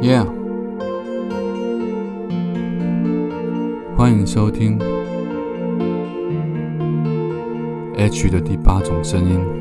[0.00, 0.24] Yeah，
[3.96, 4.78] 欢迎收听
[7.96, 9.57] H 的第八种声音。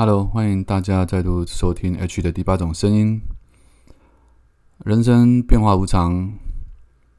[0.00, 3.20] Hello，欢迎大家再度收听 H 的第八种声音。
[4.84, 6.34] 人生变化无常，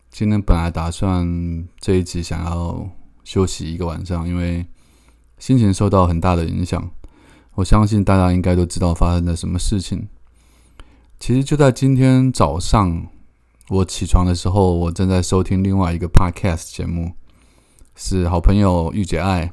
[0.10, 2.90] 今天本来打算这一集想要
[3.26, 4.66] 休息一个晚上，因为
[5.38, 6.90] 心情受到很大的影响。
[7.55, 10.08] 我相信大家应该都知道发生了什么事情。
[11.20, 13.08] 其实就在今天早上，
[13.68, 17.12] 我起床的时候，我正在收听另外一个 Podcast 节目，
[17.98, 19.52] 是好朋友玉姐爱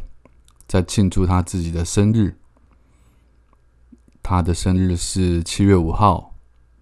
[0.68, 2.36] 在庆祝她自己的生日。
[4.28, 6.34] 他的生日是七月五号，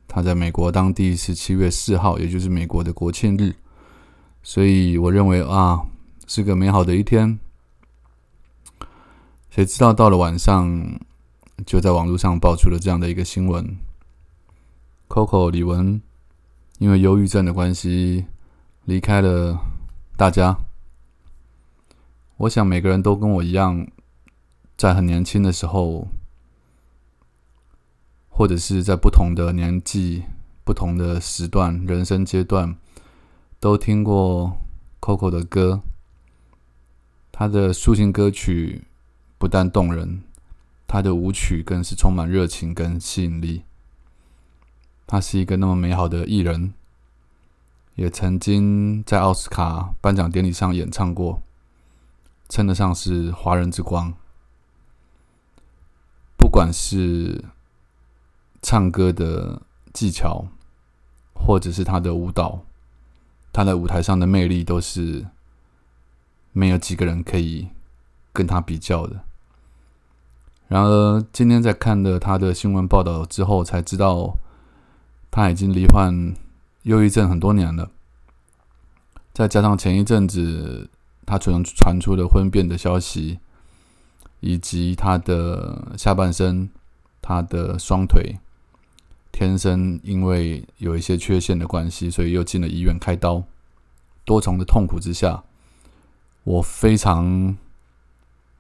[0.09, 3.55] 他在美国当地是七月四号，也就是美国的国庆日，
[4.43, 5.85] 所以我认为啊，
[6.27, 7.39] 是个美好的一天。
[9.51, 10.99] 谁知道到了晚上，
[11.67, 13.77] 就在网络上爆出了这样的一个新闻
[15.07, 16.01] ：Coco 李玟
[16.79, 18.25] 因为忧郁症的关系
[18.87, 19.61] 离开了
[20.17, 20.57] 大家。
[22.39, 23.87] 我想每个人都跟我一样，
[24.79, 26.09] 在很年轻的时候。
[28.37, 30.25] 或者是在不同的年纪、
[30.65, 32.77] 不同的时段、人生阶段，
[33.61, 34.59] 都听过
[35.01, 35.83] Coco 的歌。
[37.31, 38.83] 他的抒情歌曲
[39.39, 40.25] 不但动人，
[40.89, 43.63] 他的舞曲更是充满热情跟吸引力。
[45.07, 46.75] 他是一个那么美好的艺人，
[47.95, 51.41] 也曾经在奥斯卡颁奖典礼上演唱过，
[52.49, 54.13] 称得上是华人之光。
[56.37, 57.45] 不管是
[58.65, 59.61] 唱歌的
[59.93, 60.47] 技巧，
[61.35, 62.65] 或者是他的舞蹈，
[63.53, 65.27] 他在舞台上的魅力，都是
[66.53, 67.69] 没有几个人可以
[68.33, 69.21] 跟他比较的。
[70.67, 74.39] 然而，今天在看了他的新闻报道之后，才知道
[75.31, 76.35] 他已经罹患
[76.85, 77.91] 忧郁症很多年了。
[79.35, 80.89] 再加上前一阵子
[81.27, 83.41] 他传传出了婚变的消息，
[84.41, 86.71] 以及他的下半身，
[87.21, 88.39] 他的双腿。
[89.35, 93.43] 天生因为有一些缺陷的关系，所以又进了医院开刀。
[94.25, 95.43] 多重的痛苦之下，
[96.45, 97.57] 我非常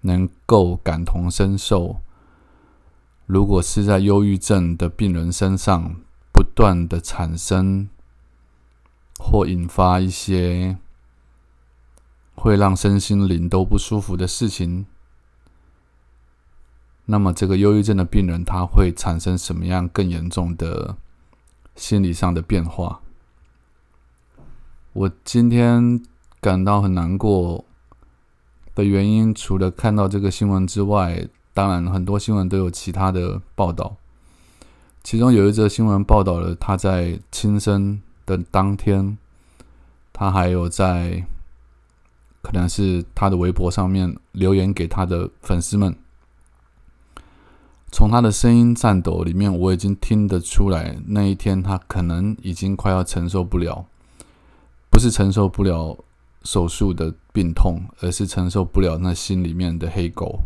[0.00, 2.00] 能够感同身受。
[3.26, 5.94] 如果是在忧郁症的病人身上
[6.32, 7.88] 不断的产生
[9.18, 10.76] 或引发一些
[12.34, 14.86] 会让身心灵都不舒服的事情。
[17.06, 20.96] 那么，这个忧郁症的病人他会产生什么样更严重的
[21.76, 23.00] 心理上的变化？
[24.94, 26.00] 我今天
[26.40, 27.64] 感到很难过
[28.74, 33.96] 的原因，除了看到这个新闻之外，当然很多新闻都有其他的报道。
[35.02, 39.18] 其中有一则新闻报道了他在轻生的当天，
[40.12, 41.26] 他还有在
[42.40, 45.94] 可能是他的微博上面留言给他的粉丝们。
[47.96, 53.86] 从他的声音颤抖里面，我已经听得出来，那一天他可能已经快要承受不了，
[54.90, 55.96] 不是承受不了
[56.42, 60.40] 手术的病痛，而是承受不了那心里面的黑狗。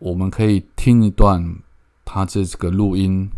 [0.00, 1.58] 我们可以听一段
[2.04, 3.30] 他这个录音，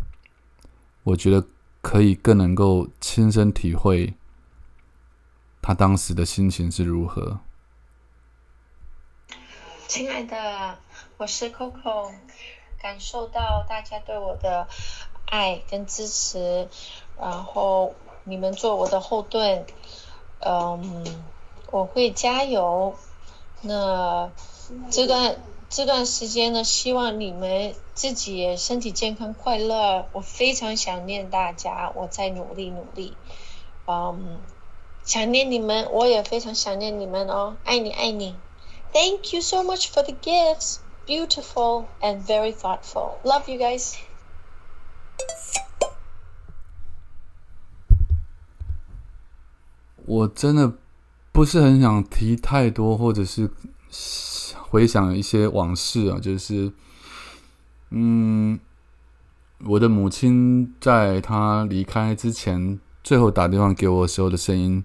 [1.02, 1.46] 我觉得
[1.82, 4.14] 可以更能够亲身体会
[5.60, 7.40] 他当时的心情是如何。
[9.86, 10.78] 亲爱的。
[11.18, 12.10] 我是 Coco，
[12.80, 14.66] 感受到大家对我的
[15.26, 16.68] 爱跟支持，
[17.20, 19.66] 然后你们做我的后盾，
[20.40, 21.04] 嗯，
[21.70, 22.96] 我会加油。
[23.60, 24.30] 那
[24.90, 25.36] 这段
[25.68, 30.06] 这段时间呢，希望你们自己身体健康快乐。
[30.12, 33.16] 我非常想念大家，我在努力努力，
[33.86, 34.40] 嗯，
[35.04, 38.34] 想念你们，我也非常想念你们哦，爱你爱你
[38.94, 40.78] ，Thank you so much for the gifts。
[41.06, 43.18] beautiful and very thoughtful.
[43.24, 43.96] Love you guys.
[50.06, 50.72] 我真的
[51.30, 53.50] 不是很想提太多，或者是
[54.70, 56.18] 回想一些往事啊。
[56.18, 56.72] 就是，
[57.90, 58.58] 嗯，
[59.66, 64.82] 我的母亲在她离开之前，最后打电话给我的时候的声音，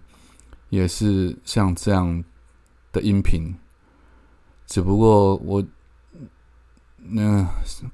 [0.67, 2.23] 也是像这样
[2.91, 3.55] 的音频。
[4.69, 5.65] 只不过我
[6.97, 7.43] 那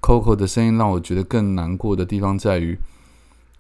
[0.01, 2.77] Coco 的声音让我觉得更难过的地方在于，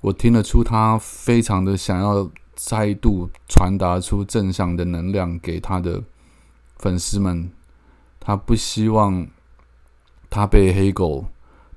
[0.01, 6.03] 我听得出他非常的想要再度传达出正向的能量给他的
[6.77, 7.49] 粉丝们，
[8.19, 9.25] 他不希望
[10.29, 11.27] 他被黑狗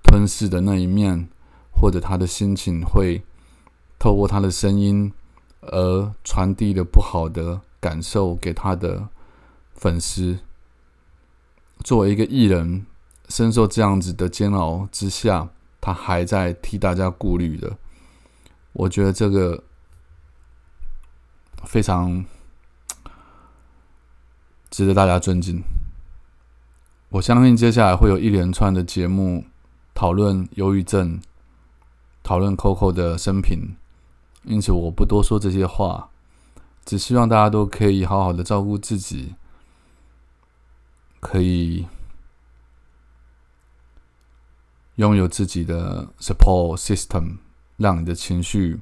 [0.03, 1.29] 吞噬的那一面，
[1.71, 3.23] 或者他的心情会
[3.97, 5.13] 透过他的声音
[5.61, 9.09] 而传递的不好的感受给他的
[9.77, 10.41] 粉丝。
[11.85, 12.85] 作为一个艺人，
[13.29, 15.49] 深受这样子的煎熬之下，
[15.81, 17.77] 他还在替大家顾虑的，
[18.73, 19.63] 我觉得这个
[21.65, 22.25] 非常
[24.71, 25.63] 值得大家尊敬。
[27.11, 29.45] 我相信接下来会有一连串的节目
[29.95, 31.21] 讨论忧郁症，
[32.23, 33.77] 讨论 Coco 的生平，
[34.45, 36.11] 因此我不多说这些话，
[36.85, 39.35] 只希望大家都可以好好的照顾自己。
[41.31, 41.87] 可以
[44.95, 47.37] 拥有自己的 support system，
[47.77, 48.81] 让你的情绪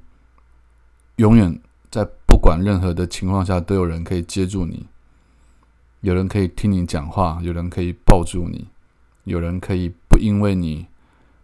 [1.16, 1.60] 永远
[1.90, 4.86] 在不管任何的情况下都有人可以接住你，
[6.02, 8.68] 有人可以听你讲话，有人可以抱住你，
[9.24, 10.86] 有人可以不因为你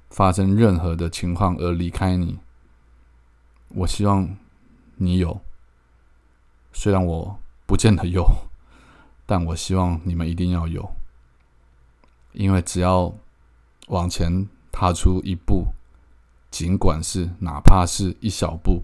[0.09, 2.39] 发生任何的情况而离开你。
[3.71, 4.37] 我希望
[4.99, 5.41] 你有，
[6.73, 8.52] 虽然我不见得有。
[9.35, 10.95] 但我希望你们一定要有，
[12.35, 13.15] 因为只要
[13.87, 15.69] 往前踏出一步，
[16.51, 18.83] 尽管是哪怕是一小步，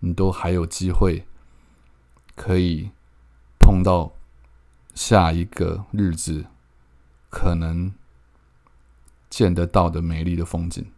[0.00, 1.26] 你都还有机会
[2.36, 2.90] 可以
[3.58, 4.12] 碰到
[4.94, 6.44] 下一个日子
[7.30, 7.90] 可能
[9.30, 10.92] 见得到的美丽的风景。